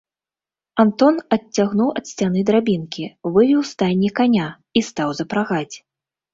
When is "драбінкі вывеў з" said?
2.49-3.69